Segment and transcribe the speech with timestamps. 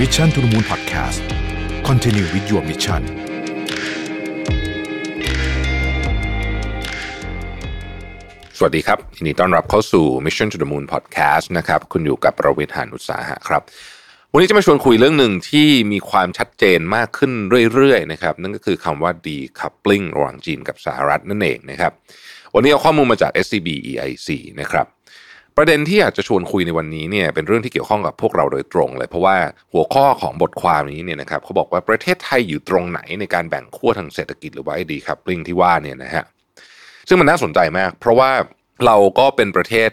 [0.00, 1.22] Mission to the Moon Podcast
[1.88, 3.02] Continue with your mission
[8.58, 13.62] สวัสดีครับยินดีต้อนรับเข้าสู่ Mission to the Moon Podcast นะครับ คุณอยู่กับประวิทยานุสาหะครับ
[14.32, 17.32] วันนี้จะมาชวนคุยเรื่องหนึ่งที่มีความชัดเจนมากขึ้น
[17.74, 21.92] เรื่อยๆนะครับ นั่นก็คือคำว่า decoupling ระหว่างจีนกับสหรัฐนั่นเองนะครับ
[22.54, 24.28] วันนี้เอาข้อมูลมาจาก SCB EIC
[24.60, 24.86] นะครับ
[25.56, 29.36] ประเด็นที่อยากจะชวนคุยในวันนี้เนี่ยเป็นเรื่องที่เกี่ยวข้องกับพวกเราโดยตรงเลย เพราะว่า
[29.72, 36.24] หัวข้อของบทความนี้เนี่ยนะครับเขาบอกว่าประเทศไทยอยู่ตรงไหนในการแบ่งขั้วทางเศรษฐกิจหรือว่าไอ้ decoupling ที่ว่าเนี่ยนะฮะ
[37.08, 38.30] ซึ่งมันน่าสนใจมาก เพราะว่า
[38.86, 39.90] เราก็เป็นประเทศ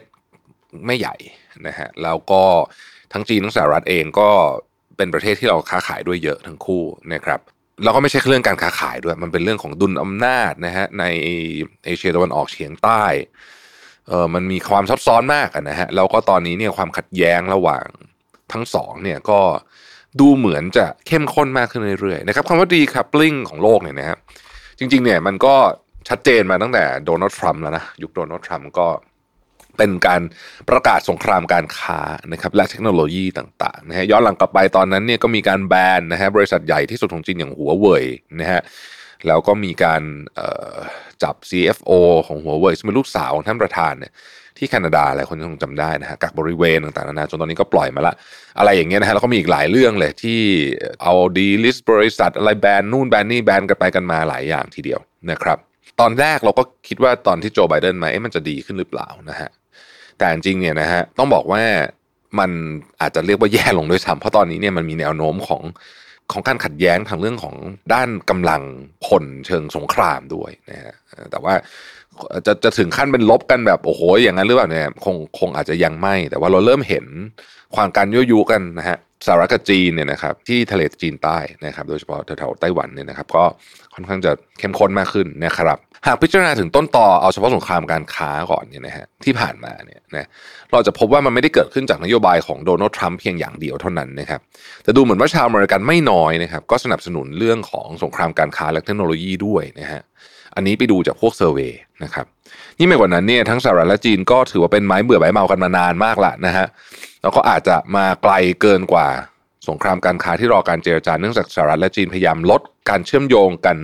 [0.85, 1.15] ไม่ใหญ่
[1.67, 2.43] นะฮะแล้วก็
[3.13, 4.29] ทั้งจีนทั้งสหรัฐเองก็
[4.97, 6.83] เป็นประเทศที่เราค้าขายด้วยเยอะทั้งคู่
[7.13, 7.39] นะครับ
[7.83, 11.05] แล้วก็ไม่ใช่เรื่องการค้าขายด้วย มันเป็นเรื่องของดุลอำนาจนะฮะใน
[11.85, 13.03] เอเชียตะวันออกเฉียงใต้
[14.07, 17.85] เออมันมีความซับซ้อนมากนะฮะแล้วก็ตอนนี้เนี่ยความขัดแย้งระหว่าง
[18.53, 19.39] ทั้งสองเนี่ยก็
[20.19, 24.17] ดูเหมือนจะเข้มข้นมากขึ้นเรื่อยๆนะครับคำว่า decoupling ของโลกเนี่ยนะฮะ
[24.79, 25.55] จริงๆเนี่ยมันก็
[26.09, 28.87] ชัดเจนมาตั้งแต่โดนัลด์ทรัมป์แล้วนะยุคโดนัลด์ทรัมป์ก็
[29.77, 30.21] เป็นการ
[30.69, 31.99] ประกาศสงครามการค้า
[32.31, 38.05] นะครับและเทคโนโลยีต่างๆนะฮะย้อนหลังกลับไปตอนนั้นเนี่ยก็มีการแบนนะฮะบริษัทใหญ่ที่สุดของจีนอย่างหัวเว่ย
[38.41, 38.61] นะฮะ
[39.27, 40.01] แล้วก็มีการ
[41.23, 41.91] จับ CFO
[42.27, 44.13] ของหัวเว่ยซึ่งเป็นลูกสาวของท่านประธานเนี่ย
[44.57, 48.13] ที่แคนาดาหลายคนคงจำได้นะฮะกักบริเวณต่างๆนานาจนตอนนี้ก็ปล่อยมาละ
[48.59, 50.39] อะไรอย่างเงี้ยนะฮะแล้วก็มีอีกหลายเรื่องเลยที่
[51.01, 54.99] เอาดีลิสต์บริษัทอะไรแบนนู่นแบนนี่แบนกันไปกันมาหลายอย่างทีเดียว
[55.31, 55.57] นะครับ
[55.99, 59.49] ตอนแรกเราก็คิดว่าตอนที่โจไบเดนมาเอ๊ะมันจะดีขึ้นหรือเปล่านะฮะ
[60.17, 61.63] แต่จริงเนี่ยนะฮะต้องบอกว่า
[62.39, 62.51] มัน
[63.01, 65.61] อาจจะเรียกว่าแย่ลงด้วยซ้ำเพราะตอนนี้เนี่ยมันมีแนวโน้มของ
[66.33, 67.55] ของการขัดแย้งทางเรื่องของ
[67.93, 68.61] ด้านกำลัง
[69.05, 70.93] พลเชิงสงครามด้วยนะฮะ
[71.31, 71.53] แต่ว่า
[72.45, 77.05] จะจะถึงขั้นเป็นลบกันแบบโอ้โหอย่างนั้นหรือเปล่าเนี่ยคงคงอาจจะยังไม่ แต่ว่าเราเริ่มเห็น
[77.75, 83.43] ความการยั่วยุกันนะฮะ สหรัฐกับจีนเนี่ยนะครับที่ทะเลจีนใต้นะครับโดยเฉพาะแถวๆไต้หวันเนี่ยนะครับก็
[83.95, 85.77] ค่อนข้างจะเข้มข้นมากขึ้นนะครับ
[86.07, 90.25] หากพิจารณาถึงต้นต่อเอาเฉพาะสงครามการค้าก่อนเนี่ยนะฮะที่ผ่านมาเนี่ยนะ
[90.71, 94.41] เราจะพบว่ามันไม่ได้เกิดขึ้นจากนโยบายของโดนัลด์ทรัมป์เพียงอย่างเดียวเท่านั้นนะครับ
[94.83, 100.01] แต่ดูเหมือนว่าชาวอเมริกันไม่น้อยนะครับก็สนับสนุนเรื่องของสงครามการค้าและเทคโนโลยีด้วยนะฮะ
[100.55, 101.71] อันนี้ไปดูจากพวกเซอร์เวย
[102.03, 102.25] นะครับ
[102.79, 106.67] นี่ไม่กว่านั้นเนี่ยทั้งสหรัฐและจีนก็ถือว่าเป็นไม้เบื่อไม้เมากันมานานมากละนะฮะ
[107.21, 109.07] แล้วก็อาจจะมาไกลเกินกว่า
[109.69, 113.77] สงครามการค้าที่รอการเจรจาเนื่องจากสหรัฐและจีนพยายามลดการเชื่อมโยงกัน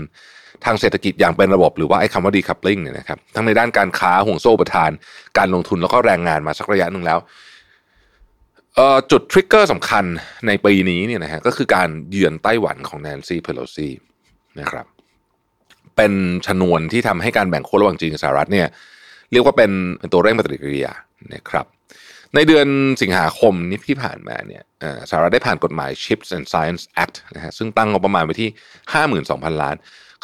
[0.66, 4.92] ทางเศรษฐกิจอย่างเป็นระบบหรือว่าไอ้คำว่า decoupling เนี่ยนะครับทั้งในด้านการค้าห่วงโซ่ประทาน
[5.38, 7.20] การลงทุนแล้วก็แรงงานมาสักระยะหนึ่งแล้ว
[9.12, 10.06] จุด trigger สำคัญ
[10.48, 13.90] ในปีนี้เนี่ยนะฮะก็คือการเยือนไต้หวันของแนนซี เพโลซี
[14.60, 14.86] นะครับ
[15.98, 16.14] เป็น
[16.48, 18.68] ชนวนที่ทำให้การแบ่งขั้วระหว่างจีนกับสหรัฐเนี่ย
[19.32, 20.94] เรียกว่าเป็นเป็นตัวเร่งปฏิกิริยา
[21.34, 21.66] นะครับ
[22.36, 22.68] ในเดือน
[23.02, 24.64] สิงหาคมนี้ที่ผ่านมาเนี่ย
[25.10, 28.50] สหรัฐได้ผ่านกฎหมาย Chips and Science Act นะฮะซึ่งตั้งงบประมาณไปที่
[29.06, 29.76] 52,000 ล้าน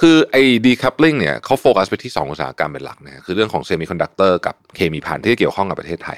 [0.02, 6.18] คือไอ้ decoupling เนี่ยเขาโฟกัสไปที่ 2 อุตสาหกรรมเป็นหลักนะคือเรื่องของเซมิคอนดักเตอร์กับเคมีภัณฑ์ที่เกี่ยวข้องกับประเทศไทย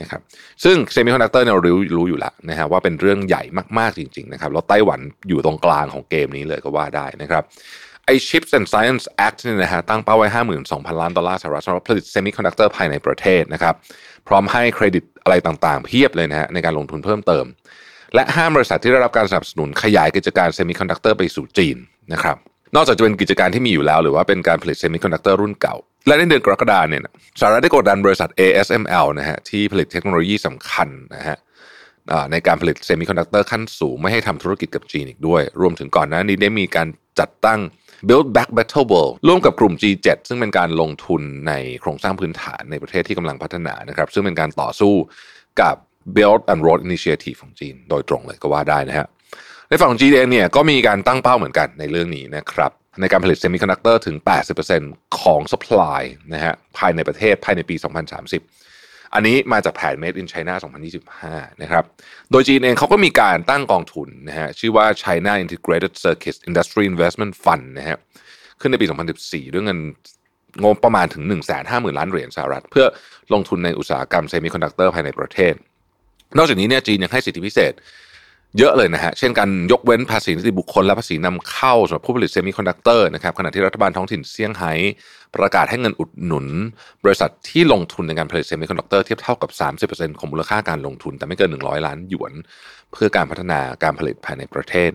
[0.00, 0.20] นะครับ
[0.64, 3.42] ซึ่งเซมิคอนดักเตอร์เนี่ยเรารู้รู้อยู่แล้วนะฮะว่าเป็นเรื่องใหญ่
[3.78, 7.44] มากๆจริงๆนะครับแล้วไต้หวันอยู่ตรงกลางของเกมนี้เลยก็ว่าได้นะครับ
[8.10, 10.28] อ Chips and Science Act เนี่ยนะฮะตั้งเป้าไว้
[10.64, 13.74] 52,000 ล้านดอลลาร์สหรัฐสำหรับผลิตเซมิคอนดักเตอร์ภายในประเทศนะครับ
[14.28, 17.44] พร้อมให้เครดิตอะไรต่างๆ เพียบเลยนะฮะในการลงทุนเพิ่มเติม
[18.14, 21.76] และห้ามบริษัทที่ได้รับการสนับสนุนขยายกิจการเซมิคอนดักเตอร์ไปสู่จีน
[22.12, 22.36] นะครับ
[22.76, 27.02] นอกจากจะเป็นกิจการที่มีอยู่แล้ว หรือว่าเป็นการผลิตเซมิคอนดักเตอร์รุ่นเก่า และในเดือนกรกฎาเนี่ย
[27.40, 31.38] สหรัฐได้กดดันบริษัท ASML นะฮะที่ผลิตเทคโนโลยีสำคัญนะฮะ
[32.32, 36.88] ในการผลิตเซมิคอนดักเตอร์ขั้นสูง ไม่ให้ทำธุรกิจกับจีนอีกด้วย รวมถึงก่อนหน้านี้ได้มีการ
[37.20, 37.60] จัดตั้ง
[38.08, 44.94] Build Back Better World ร่วมกับกลุ่ม G7 ซึ่งเป็นการลงทุนในโครงสร้างพื้นฐานในประเทศที่กำลังพัฒนานะครับ ซึ่งเป็นการต่อสู้
[45.60, 45.74] กับ
[46.16, 49.06] Belt and Road Initiative ของจีน โดยตรงเลยก็ว่าได้นะฮะ
[49.68, 54.16] ในฝั่งของจีนเองเนี่ยก็มีการตั้งเป้าเหมือนกันในเรื่องนี้นะครับในการผลิตเซมิคอนดักเตอร์ถึง
[54.66, 56.00] 80%ของ supply
[56.34, 57.76] นะฮะภายในประเทศภายในปี
[58.24, 58.69] 2030
[59.14, 60.54] อันนี้มาจากแผน Made in China
[61.08, 61.84] 2025 นะครับ
[62.30, 67.98] โดยจีนเองเขาก็มีการตั้งกองทุนนะฮะชื่อว่า China Integrated Circuits Industry Investment Fund นะฮะ
[68.60, 68.86] ขึ้นในปี
[69.20, 69.78] 2014 ด้วยเงิน
[70.62, 71.22] งบประมาณถึง
[71.60, 72.86] 150,000 ล้านเหรียญสหรัฐ เพื่อ
[73.32, 75.54] ลงทุนในอุตสาหกรรมเซมิคอนดักเตอร์ภายในประเทศ
[76.36, 77.72] นอกจากนี้เนี่ยจีนยังให้สิทธิพิเศษ
[78.58, 84.72] เยอะเลยนะฮะ เช่นการยกเว้นภาษีนิติบุคคลและภาษีนำเข้าสำหรับผู้ผลิตเซมิคอนดักเตอร์นะครับขณะที่รัฐบาลท้องถิ่นเซี่ยงไฮ้
[85.34, 86.46] ประกาศให้เงินอุดหนุน
[87.04, 89.50] บริษัทที่ลงทุนในการผลิตเซมิคอนดักเตอร์เทียบเท่ากับ
[89.90, 92.32] 30%ของมูลค่าการลงทุน แต่ไม่เกิน 100 ล้านหยวน
[92.92, 94.90] เพื่อการพัฒนาการผลิตภายในประเทศ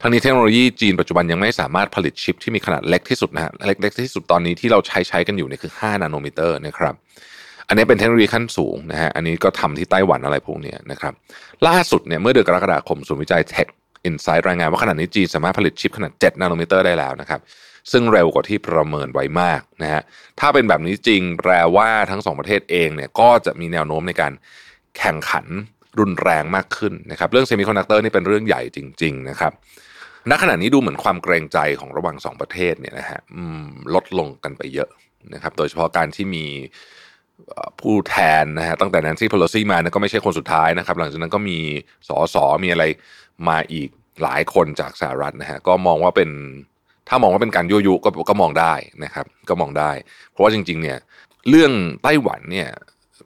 [0.00, 6.94] ทั้งนี้เทคโนโลยีจีนปัจจุบันยังไม่สามารถผลิตชิปที่มีขนาดเล็กที่สุดนะฮะเล็กๆที่สุดตอนนี้ที่เราใช้ใช้กันอยู่เนี่ยคือ 5 นาโนมิเตอร์นะครับ
[7.68, 11.12] อันนี้เป็นเทคโนโลยีขั้นสูงนะฮะอันนี้ก็ทำที่ไต้หวันอะไรพวกนี้นะครับ
[11.68, 17.40] ล่าสุดเนี่ยเมื่อเดือนกรกฎาคมศูนย์วิจัย TechInsights รายงานว่าขณะนี้จีนสามารถผลิตชิปขนาด 7 นาโนเมตรได้แล้วนะครับ
[17.92, 20.02] ซึ่งเร็วกว่าที่ประเมินไว้มากนะฮะ
[20.40, 24.32] ถ้าเป็นแบบนี้จริงแปลว่าทั้งสองประเทศเองเนี่ยก็จะมีแนวโน้มในการ
[24.98, 25.46] แข่งขัน
[25.98, 29.52] รุนแรงมากขึ้นนะครับเรื่องเซมิคอนดักเตอร์นี่เป็นเรื่องใหญ่จริง ๆ นะครับ
[30.30, 33.20] ณขณะนี้ดูเหมือนความเกรงใจของระหว่างสองประเทศเนี่ยนะฮะ
[33.94, 34.88] ลดลงกันไปเยอะ
[35.34, 36.46] นะครับ โดยเฉพาะการที่มี
[37.80, 41.58] ผู้แทนนะฮะตั้งแต่แนนซี่พลซี่มาเนี่ยก็ไม่ใช่คนสุดท้ายนะครับ หลังจากนั้นก็มี
[42.08, 42.84] สอสอมีอะไร
[43.48, 43.88] มาอีก
[44.22, 46.30] หลายคนจากสหรัฐนะฮะก็มองว่าเป็น
[47.08, 48.74] ถ้ามองว่าเป็นการยุยุก็ก็มองได้
[49.04, 49.90] นะครับ ก็มองได้
[50.30, 50.98] เพราะว่าจริง ๆ เนี่ย
[51.48, 51.72] เรื่อง
[52.02, 52.68] ไต้หวันเนี่ย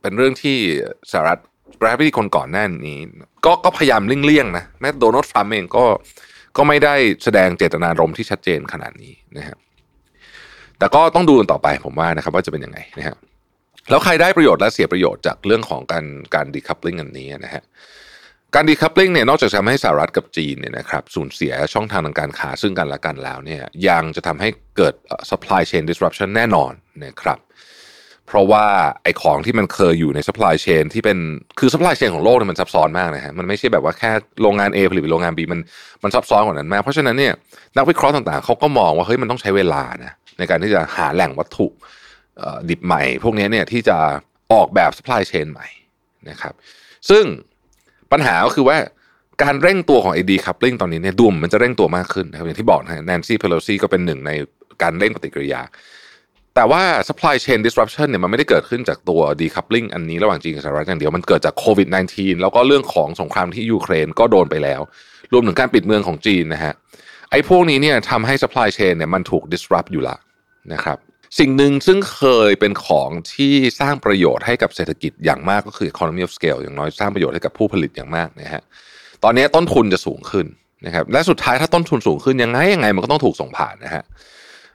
[0.03, 0.57] เป็นเรื่องที่
[1.11, 1.41] สหรัฐ
[1.79, 2.99] ประธานาธิบดีคนก่อนหน้านี้
[3.45, 5.85] ก็ก็พยายามเลี่ยงๆนะแม้โดนัลด์ทรัมป์เองก็
[6.57, 9.59] ก็ไม่ได้แสดงเจตนารมณ์ที่ชัดเจนขนาดนี้นะครับ
[10.79, 13.17] แต่ก็ต้องดูกันต่อไปผมว่านะครับ ว่าจะเป็นยังไงนะฮะ
[13.89, 16.05] แล้วใครได้ประโยชน์และเสียประโยชน์จากเรื่องของการ
[16.35, 17.65] การดีคัพลิงอันนี้นะฮะ
[18.55, 24.95] การดีคัพลิงเนี่ยนอกจากจะทำให้สหรัฐกับจีนเนี่ยนะครับสูญเสียช่องทางทางการค้าซึ่งกันและกันแล้วเนี่ยยังจะทำให้เกิด
[25.31, 26.73] supply chain disruption แน่นอน
[27.05, 27.39] นะครับ
[28.27, 28.67] เพราะว่า
[29.03, 31.19] ไอ้ของที่มันเคยอยู่ใน supply chain ที่เป็น
[31.59, 34.11] คือ supply chain ของโลกเนี่ยมันซับซ้อนมากนะฮะมันไม่ใช่แบบว่าแค่
[34.43, 35.61] โรงงาน A ผลิตโรงงาน B มัน
[36.03, 37.35] มันซับซ้อนกว่านั้นมากเพราะฉะนั้นเนี่ย
[37.77, 41.67] นักวิเคราะห์ต่างๆเขาก็มองว่าเฮ้ยมันต้องใช้เวลานะในการที่จะหาแหล่งวัตถุ
[42.71, 43.97] ดิบใหม่ พวกนี้เนี่ยที่จะ
[44.53, 45.67] ออกแบบ supply chain ใหม่
[46.31, 46.55] นะครับ
[47.11, 47.25] ซึ่ง
[48.13, 48.77] ปัญหาก็คือว่า
[49.43, 54.31] การเร่งตัวของ AD coupling ตอนนี้เนี่ยดูมมันจะเร่งตัวมากขึ้นนะครับอย่างที่บอกนะแนนซี่เพโลซีก็เป็นหนึ่งใน
[54.83, 55.63] การเร่งปฏิกิริยา
[56.55, 64.81] แต่ว่า supply chain disruption เนี่ยมันไม่ได้เกิดขึ้นจากตัว decoupling อันนี้ระหว่างจีนกับสหรัฐอย่างเดียวมันเกิดจากโควิด -19 แล้วก็เรื่องของสงครามที่ยูเครนก็โดนไปแล้ว
[65.33, 66.75] รวมถึงการปิดเมืองของจีนนะฮะ
[67.31, 70.17] ไอ้พวกนี้เนี่ยทำให้ supply chain เนี่ยมันถูก disrupt อยู่ละ
[70.73, 70.99] นะครับ
[71.39, 78.63] สิ่งหนึ่งซึ่งเคยเป็นของที่สร้างประโยชน์ให้กับเศรษฐกิจอย่างมากก็คือ economy of scale อย่างน้อยสร้างประโยชน์ให้กับผู้ผลิตอย่างมากนะฮะ
[79.25, 80.47] ตอนนี้ต้นทุนจะสูงขึ้น
[80.87, 84.03] นะครับและสุดท้ายถ้าต้นทุนสูงขึ้นยังไงยังไงมันก็ต้องถูกส่งผ่านนะฮะ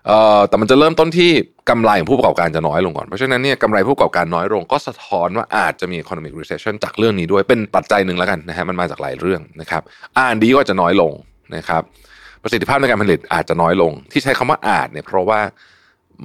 [0.08, 1.30] เอ่อแต่มันจะเริ่มต้นที่
[1.70, 9.82] กำไรของผู้ประกอบการจะน้อยลงก่อนเพราะฉะนั้นเนี่ยกำไรผู้ประกอบการน้อยลงก็สะท้อนว่าอาจจะมี economic recession จากเรื่องนี้ด้วยเป็นปัจจัยหนึ่งแล้วกันนะฮะมันมาจากหลายเรื่องนะครับ
[10.18, 11.12] อ่านดีก็จะน้อยลง
[11.56, 11.82] นะครับ
[12.44, 15.40] ประสิทธิภาพในการผลิตอาจจะน้อยลง ที่ใช้คำว่าอาจเนี่ยเพราะว่า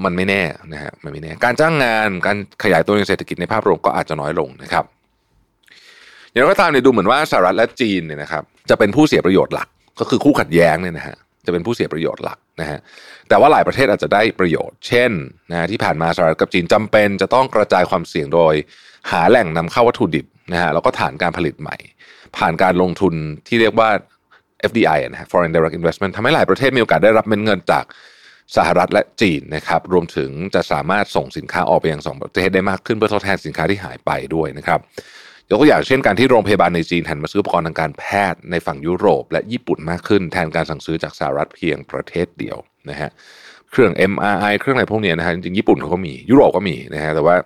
[0.05, 0.43] มันไม่แน่
[0.73, 4.85] นะฮะมันไม่แน่การจ้างงานการขยายตัวในเศรษฐกิจในภาพรวมก็อาจจะน้อยลงนะครับ
[6.31, 9.69] อย่างไรก็ตามเนี่ยดูเหมือนว่าสหรัฐและจีนเนี่ยนะครับ จะเป็นผู้เสียประโยชน์หลัก
[10.01, 11.17] ก็คือคู่ขัดแย้งเนี่ยนะฮะ
[11.47, 12.79] จะเป็นผู้เสียประโยชน์หลักนะฮะ
[13.29, 15.11] แต่ว่าหลายประเทศอาจจะได้ประโยชน์ เช่น
[15.51, 18.55] นะที่ผ่านมาสหรัฐกับจีนจำเป็น จะต้องกระจายความเสี่ยงโดย
[19.11, 21.77] หาแหล่งนำเข้าวัตถุดิบนะฮะแล้วก็ฐานการผลิตใหม่
[22.37, 23.15] ผ่านการลงทุน
[23.49, 23.89] ที่เรียกว่า
[24.71, 27.85] FDI นะฮะ Foreign Direct Investment ทำให้หลายประเทศมีโอกาสได้รับเงินจาก
[28.57, 34.81] สหรัฐและจีนนะครับรวมถึงจะสามารถส่งสินค้าออกไปยังสองประเทศได้มากขึ้นเพื่อทดแทนสินค้าที่หายไปด้วยนะครับ
[35.51, 42.57] ยกตัวอย่างเช่นการที่โรงพยาบาลในจีนหันมาซื้ออุปกรณ์ทางการแพทย์ในฝั่งยุโรป และญี่ปุ่นมากขึ้นแทนการสั่งซื้อจากสหรัฐเพียงประเทศเดียว
[42.91, 43.11] นะฮะ
[43.71, 47.37] เครื่อง MRI เครื่องอะไรพวกนี้นะฮะจริงญี่ปุ่นเขาก็มียุโรปก็มีนะฮะแต่ว่า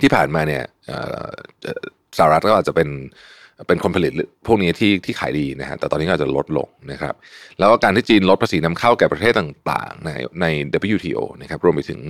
[0.00, 0.62] ที่ผ่านมาเนี่ย
[2.18, 2.88] สหรัฐก็อาจจะเป็น
[3.66, 4.12] เป็นคนผลิต
[4.46, 7.14] พวกนี้ที่ที่ขายดีนะฮะแต่ตอนนี้ก็อาจจะลดลงนะครับ
[7.58, 10.10] แล้วก็การที่จีนลดภาษีนำเข้าแก่ประเทศต่างๆใน
[10.40, 10.46] ใน
[10.94, 12.00] WTO นะครับรวมไปถึง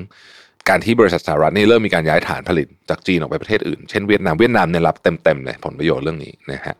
[0.69, 6.77] การที่บริษัทสหรัฐนี่เริ่มมีการย้ายฐานผลิตจากจีนออกไปประเทศอื่น เช่นเวียดนามเวียดนามเนี่ยรับเต็มๆเลยผลประโยชน์เรื่องนี้นะฮะ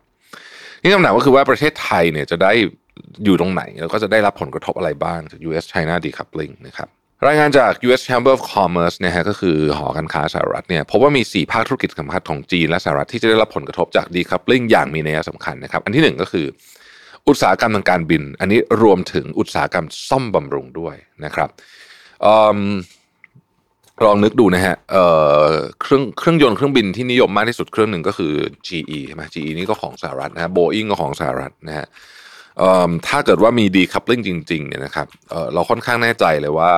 [0.81, 2.51] นี่คำถามก็คือว่าประเทศไทยเนี่ยจะได้
[3.25, 6.89] อยู่ตรงไหน แล้วก็จะได้รับผลกระทบอะไรบ้างจาก US China decoupling นะครับ
[7.27, 8.01] รายงานจาก U.S.
[8.07, 16.45] Chamber of Commerce เนี่ยฮะก็คือหอการค้าสหรัฐเนี่ยพบว่ามี 4 ภาคธุรกิจสำคัญของจีนและสหรัฐที่จะได้รับผลกระทบจาก decoupling อย่างมีนัยสำคัญนะครับ อันที่หนึ่งก็คือ
[17.27, 20.95] อุตสาหกรรมทางการบิน อันนี้รวมถึงอุตสาหกรรมซ่อมบำรุงด้วย
[21.25, 21.49] นะครับ
[24.05, 24.75] ลองนึกดูนะฮะ
[25.81, 28.33] เครื่องเครื่องยนต์เครื่องบินที่นิยมมากที่สุดเครื่องหนึ่งก็คือ
[28.67, 31.87] GE ใช่ไหม GE นี่ก็ของสหรัฐนะฮะ Boeing ก็ของสหรัฐนะฮะ
[33.07, 35.07] ถ้าเกิดว่ามี decoupling จริงๆเนี่ยนะครับ
[35.53, 36.71] เราค่อนข้างแน่ใจเลยว่า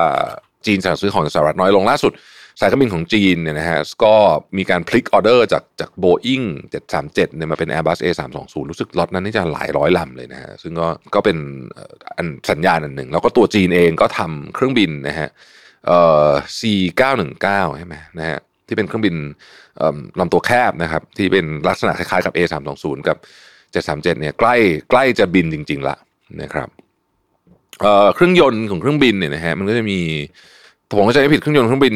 [0.66, 2.12] จีนสั่งซื้อของสหรัฐน้อยลงล่าสุด
[2.60, 4.14] สายการบินของจีนเนี่ยนะฮะก็
[4.56, 6.42] มีการพลิกออเดอร์จากจากโบอิง
[6.84, 11.36] 737เนี่ยมาเป็น Airbus A320 รู้สึกล็อตนั้นนี่จะหลายร้อยลำเลยนะฮะซึ่งก็ก็เป็น
[12.16, 15.28] อันสัญญาณอันหนึ่ง แล้วก็ตัวจีนเองก็ทำเครื่องบินนะฮะ
[15.86, 17.46] เอ่อ C919
[17.78, 19.16] ใช่ไหมนะฮะที่เป็นเครื่องบิน
[20.20, 23.16] ลำตัวแคบนะครับที่เป็นลักษณะคล้ายๆกับ A320 กับ
[23.72, 24.54] 737เนี่ยใกล้
[24.90, 25.96] ใกล้จะบินจริง ๆละ
[26.42, 26.68] นะครับ
[27.82, 29.98] เอ่อเครื่องยนต์ของเครื่องบินเนี่ยนะฮะมันก็จะมี
[30.90, 31.94] ผมก็จะไม่ผิดเครื่องยนต์เครื่องบิน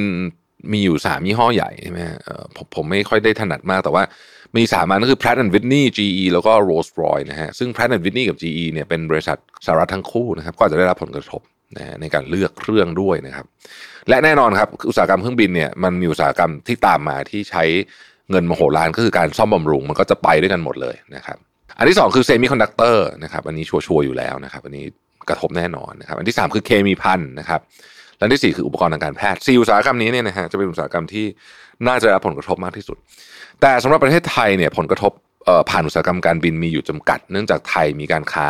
[0.72, 4.02] มีอยู่สามยี่ห้อใหญ่ใช่ไหมเอ่อผมผมไม่ค่อยได้ถนัดมากแต่ว่า
[4.56, 11.42] มีสามอันก็คือ Pratt and Whitney GE แล้วก็ Rolls-Royce นะฮะซึ่ง Pratt and Whitney กับ GE เนี่ยเป็นบริษัทสหรัฐทั้งคู่นะครับก็จะได้รับผลกระทบ
[11.76, 13.46] นะในการเลือกเครื่องด้วยนะครับ
[14.08, 17.64] และแน่นอนครับอุตสาหกรรมเครื่องบินเนี่ยมันมีอุตสาหกรรมที่ตามมาที่ใช้
[18.30, 21.38] เงินมโหฬารก็คือการซ่อมบำรุงมันก็จะไปด้วยกันหมดเลยนะครับ
[21.78, 24.84] อันที่ 2 คือเซมิคอนดักเตอร์นะครับอันนี้ sure ๆอยู่แล้วนะครับอันนี้
[25.28, 27.60] กระทบแน่นอนนะครับอันที่ 3 คือเคมีภัณฑ์นะครับ
[28.16, 31.26] และอันที่ 4 คืออุปกรณ์ทางการแพทย์สี่อุตสาหกรรมนี้เนี่ยนะฮะจะเป็นอุตสาหกรรมที่
[31.86, 32.96] น่าจะรับผลกระทบมากที่สุด
[33.60, 35.12] แต่สำหรับประเทศไทยเนี่ยผลกระทบ
[35.70, 38.48] ผ่านอุตสาหกรรมการบินมีอยู่จำกัด เนื่องจากไทยมีการค้า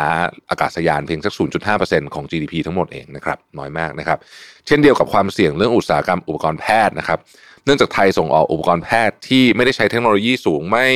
[0.49, 1.33] อากาศยานเพียงสัก
[1.73, 4.19] 0.5%ของ GDP ทั้งหมดเองนะครับน้อยมากนะครับ
[4.67, 7.19] เช่นเดียวกับความเสี่ยงเรื่องอุตสาหกรรมอุปกรณ์แพทย์นะครับ
[7.65, 10.87] เนื่องจากไทยส่งออกอุปกรณ์แพทย์ที่ไม่ได้ใช้เทคโนโลยีสูงไม่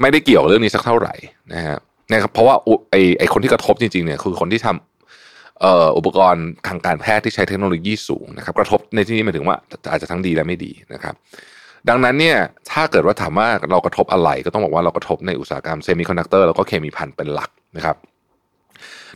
[0.00, 1.14] ไม่ได้เกี่ยวเรื่องนี้สักเท่าไหร่
[1.52, 1.78] นะฮะ
[2.10, 2.54] นะครับเพราะว่า
[2.90, 9.56] ไอ้ไอ้คนที่กระทบจริงๆเนี่ยคือคนที่ทำเอ่ออุปกรณ์ทางการแพทย์ที่ใช้เทคโนโลยีสูงนะครับ กระทบในที่นี้หมายถึงว่า
[9.90, 11.14] อาจจะทั้งดีและไม่ดีนะครับ
[11.88, 12.36] ดังนั้นเนี่ย
[12.72, 17.96] ถ้าเกิดว่าถามว่าเรากระทบอะไรก็ต้องบอกว่าเรากระทบในอุตสาหกรรมเซมิคอนดักเตอร์แล้วก็เคมีภัณฑ์เป็นหลักนะครับ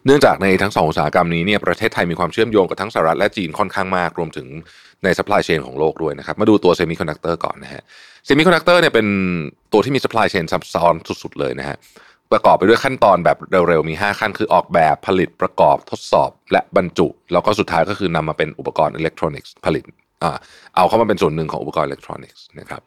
[0.07, 4.47] เนื่องจากในทั้งสองอุตสาหกรรมนี้เนี่ยประเทศไทยมีความเชื่อมโยงกับทั้งสหรัฐและจีนค่อนข้างมากรวมถึง
[5.05, 7.83] ใน supply chain ของโลกด้วยนะครับ มาดูตัวเซมิคอนดักเตอร์ก่อนนะฮะ
[8.25, 9.07] เซมิคอนดักเตอร์เนี่ยเป็น
[9.73, 11.77] ตัวที่มี supply chain ซับซ้อนสุด ๆ เลยนะฮะ
[12.33, 13.39] ประกอบไปด้วยขั้นตอนแบบ
[13.69, 19.85] เร็วๆ มี 5 ขั้นคือออกแบบผลิตประกอบทดสอบและบรรจุ แล้วก็สุดท้ายก็คือนำมาเป็นอุปกรณ์อิเล็กทรอนิกส์ผลิต
[20.77, 22.81] เอาเข้ามาเป็นส่วนหนึ่งของอุปกรณ์อิเล็กทรอนิกส์นะครับ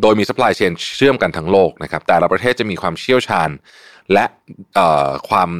[0.00, 3.50] โดยมี supply chain เชื่อมกันทั้งโลกนะครับ แต่ละประเทศจะมีความเชี่ยวชาญ
[4.12, 4.24] และ
[5.28, 5.50] ความ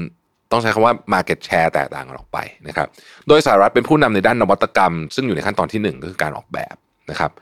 [0.53, 2.39] ต้องใช้คำว่า Market Share แตกต่างกันออกไป
[2.69, 2.89] นะครับ
[3.29, 6.75] โดยสหรัฐเป็นผู้นำในด้านนวัตกรรม ซึ่งอยู่ในขั้นตอนที่ 1 ก็คือการออกแบบ
[7.11, 7.33] นะครับ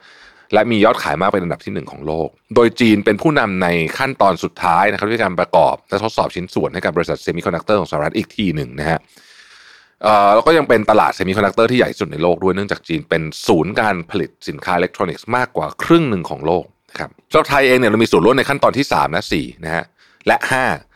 [0.53, 8.99] และมียอดขายมากเป็นอันดับที่ 1 ของโลก โดยจีนเป็นผู้นำในขั้นตอนสุดท้ายนะครับด้วยการประกอบและทดสอบชิ้นส่วนให้กับบริษัทเซมิคอนดักเตอร์ของสหรัฐอีกทีหนึ่งนะฮะ
[10.35, 19.83] แล้วก็ยังเป็นตลาดเซมิคอนดักเตอร์ที่ใหญ่สุดในโลกด้วยเนื่องจากจีนเป็นศูนย์การผลิตสินค้าอิเล็กทรอนิกส์มากกว่าครึ่งหนึ่งของโลกนะครับสำหรับไทยเองเนี่ยเรามีส่วนร่วมในขั้นตอนที่ 3 และ4นะฮะ
[20.27, 20.37] และ
[20.69, 20.86] 5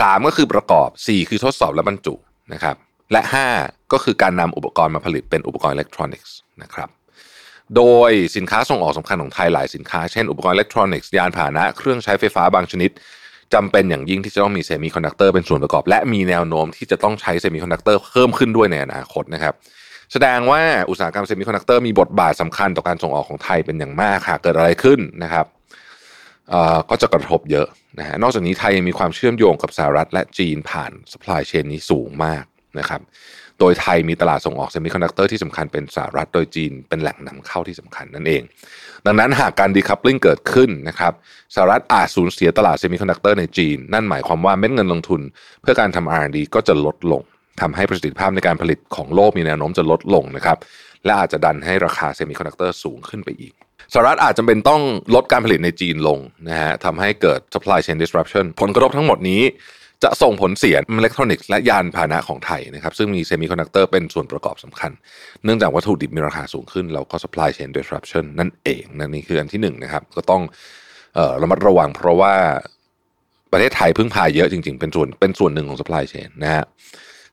[0.00, 2.14] 3 ก็คือประกอบ 4 คือทดสอบและบรรจุ
[2.52, 2.76] นะครับ
[3.12, 3.20] และ
[3.56, 6.88] 5 ก็คือการนำอุปกรณ์มาผลิตเป็นอุปกรณ์อิเล็กทรอนิกส์นะครับ
[7.76, 12.90] โดยสินค้าส่งออกสำคัญของไทยหลายสินค้า เช่นอุปกรณ์อิเล็กทรอนิกส์ยานพาหนะเครื่องใช้ไฟฟ้าบางชนิด
[13.54, 19.54] จำเป็นอย่างยิ่งที่จะต้องมีเซมิคอนดักเตอร์เป็นส่วนประกอบ และมีแนวโน้มที่จะต้องใช้เซมิคอนดักเตอร์เพิ่มขึ้นด้วยในอนาคตนะครับ
[20.12, 25.46] แสดงว่าอุตสาหกรรมเซมิคอนดักเตอร์มีบทบาทสำคัญต่อการส่งออกของไทยเป็นอย่างมากหากเกิดอะไรขึ้นนะครับ
[26.90, 27.66] ก็จะกระทบเยอะ
[27.98, 32.44] นะฮะนอกจากนี้ไทยยังมีความเชื่อมโยงกับสหรัฐและจีนผ่าน supply chain นี้สูงมาก
[32.78, 33.00] นะครับ
[33.58, 38.42] โดยไทยมีตลาดส่งออกเซมิคอนดักเตอร์ที่สำคัญเป็นสหรัฐโดยจีนเป็นแหล่งนำเข้าที่สำคัญนั่นเอง
[39.06, 41.12] ดังนั้นหากการ decoupling เกิดขึ้นนะครับ
[41.54, 45.20] สหรัฐอาจสูญเสียตลาดเซมิคอนดักเตอร์ในจีน นั่นหมายความว่าเม็ดเงินลงทุน
[45.62, 47.22] เพื่อการทำ R&D ก็จะลดลง
[47.60, 50.58] ทำให้ประสิทธิภาพในการผลิตของโลกมีแนวโน้มจะลดลงนะครับ
[51.04, 53.52] และอาจจะดันให้ราคาเซมิคอนดักเตอร์สูงขึ้นไปอีก
[53.92, 54.82] สหรัฐอาจจะเป็นต้อง
[55.14, 56.18] ลดการผลิตในจีนลง
[56.48, 59.42] นะฮะทำให้เกิด supply chain disruption ผลกระทบทั้งหมดนี้
[60.04, 64.90] จะส่งผลเสียอิเล็กทรอนิกส์และยานพาหนะของไทยนะครับซึ่งมีเซมิคอนดักเตอร์เป็นส่วนประกอบสำคัญ
[65.44, 70.42] เนื่องจากวัตถุดิบมีราคาสูงขึ้น แล้วก็ supply chain disruption นั่นเองนั่นนี่คืออันที่หนึ่งนะครับก็ต้อง
[71.14, 72.34] เออระมัดระวังเพราะว่า
[73.52, 76.64] ประเทศไทยพึ่งพาเยอะจริง ๆ เป็นส่วนเป็นส่วนหนึ่งของ supply chain นะฮะ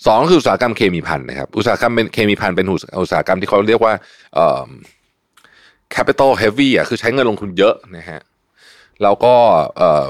[0.06, 2.68] สองคืออุตสาหกรรมเคมีภัณฑ์นะครับอุตสาหกรรมเป็นเคมีภัณฑ์เป็น
[3.02, 3.94] อุตสาหกรรมที่เขาเรียกว่า
[4.36, 4.64] เอ่อ
[5.96, 8.22] capital heavy อะคือใช้เงินลงทุนเยอะนะฮะ
[9.04, 9.36] แล้วก็
[9.78, 10.10] เอ่อ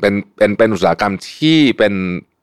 [0.00, 1.94] เป็นเป็นเป็นอุตสาหกรรมที่เป็น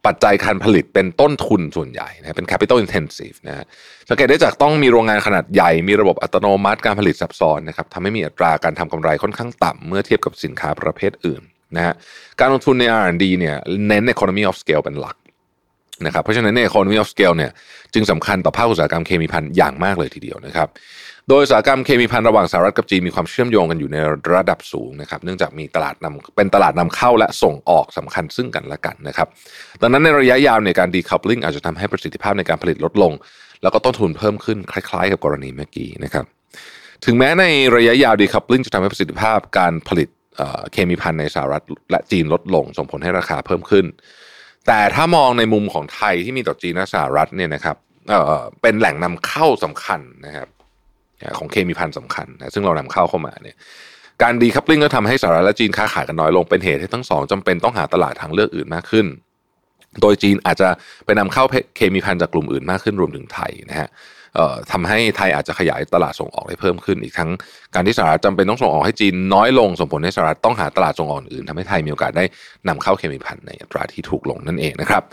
[0.06, 3.66] ปัจจัยการผลิตเป็นต้นทุนส่วนใหญ่นะเป็น capital intensive นะฮะ
[4.10, 11.42] สังเกตได้จากต้องมีโรงงานขนาดใหญ่ มีระบบอัตโนมัติการผลิตซับซ้อนนะครับทำให้มีอัตราการทำกำไรค่อนข้างต่ำเมื่อเทียบกับสินค้าประเภทอื่น
[11.76, 11.94] นะฮะ
[12.40, 13.56] การลงทุนใน R&D เนี่ย
[13.88, 15.16] เน้น economy of scale เป็นหลัก
[16.06, 17.52] นะครับเพราะฉะนั้นใน economy of scale เนี่ย
[17.94, 20.68] จึงสำคัญต่อภาคอุตสาหกรรมเคมีพันอย่างมากเลยทีเดียวนะครับ
[21.29, 23.98] โดยอุตสาหกรรมเคมีพันระหว่างสหรัฐกับจีนมีความเชื่อมโยงกันอยู่ใน
[24.36, 29.27] ระดับสูงนะครับ เนื่องจากมีตลาดนำเป็นตลาดนำเข้าและส่งออกสำคัญซึ่งกันและกันนะครับ
[29.81, 33.13] ดังนั้นในระยะยาวในการดีคัพลิงอาจจะทำให้ประสิทธิภาพในการผลิตลดลง
[33.62, 36.25] แล้วก็ต้นทุนเพิ่มขึ้นคล้ายๆ กับกรณีเมื่อกี้นะครับ
[37.05, 40.10] ถึงแม้ในระยะยาวดีคัพลิงจะทำให้ประสิทธิภาพการผลิต
[40.72, 43.86] เคมีพันในสหรัฐและจีนลดลง ส่งผลให้ราคาเพิ่มขึ้น
[44.67, 47.77] แต่ถ้ามองในมุมของไทยที่มีต่อจีนและสหรัฐเนี่ยนะครับ
[48.62, 50.48] เป็นแหล่งนำเข้าสำคัญนะครับ
[51.38, 53.56] ของเคมีพันสำคัญนะซึ่งเรานำเข้าเข้ามาเนี่ย
[54.24, 59.06] การดีคัพลิงก็ทำให้สหรัฐและจีนค้าขายกันน้อยลงเป็นเหตุให้ทั้งสองจำเป็นต้องหาตลาดทางเลือกอื่นมากขึ้น
[60.02, 60.70] โดยจีนอาจจะ
[61.06, 61.44] ไปนำเข้า
[61.76, 63.90] เคมีพันจากกลุ่มอื่นมากขึ้นรวมถึงไทยนะฮะ
[64.72, 67.30] ทำให้ไทยอาจจะขยายตลาดส่งออกได้เพิ่มขึ้นอีกทั้ง
[67.76, 72.26] การที่สหรัฐจำเป็นต้องส่งออกให้จีนน้อยลงส่งผลให้สหรัฐต้องหาตลาดส่งออกอื่นทำให้ไทยมีโอกาสได้
[72.68, 75.04] นำเข้าเคมีภัณฑ์ในอัตราที่ถูกลงนั่นเองนะครับ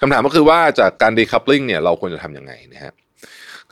[0.00, 2.92] คำถามก็คือว่าจากการ decoupling เนี่ยเราควรจะทำยังไงนะฮะ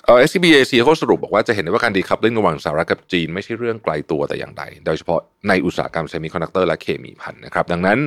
[0.06, 7.98] เอ่อ SBAC เขาสรุปบอกว่าจะเห็นได้ว่าการ decoupling ระหว่างสหรัฐกับจีนไม่ใช่เรื่องไกลตัวแต่อย่างใด โดยเฉพาะในอุตสาหกรรมเซมิคอนดักเตอร์และเคมีภัณฑ์นะครับ ดังนั้น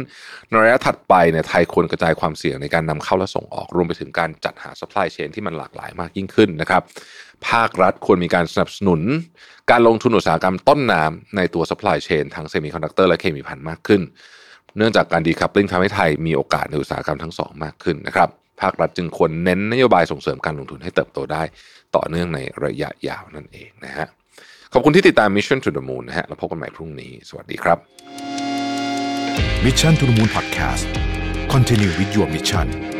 [0.49, 6.81] ในระยะถัดไปเนี่ยไทยควรกระจายความเสี่ยงในการนำเข้าและส่งออก รวมไปถึงการจัดหา supply chain ที่มันหลากหลายมากยิ่งขึ้นนะครับ
[7.49, 9.01] ภาครัฐควรมีการสนับสนุน
[9.71, 14.01] การลงทุนอุตสาหกรรมต้นน้ำในตัว supply chain ทางเซมิคอนดักเตอร์และเคมีภัณฑ์มากขึ้น
[14.77, 18.29] เนื่องจากการ decoupling ทำให้ไทยมีโอกาสในอุตสาหกรรมทั้งสองมากขึ้นนะครับ
[18.62, 21.43] ภาครัฐจึงควรเน้นนโยบายส่งเสริมการลงทุนให้เติบโตได้
[21.95, 24.07] ต่อเนื่องในระยะยาวนั่นเองนะฮะ
[24.74, 27.77] ขอบคุณที่ติดตาม Mission to the Moon นะฮะแล้วพบกันใหม่พรุ่งนี้ สวัสดีครับ
[29.65, 30.85] Mission to the Moon Podcast
[31.53, 32.94] Continue with your mission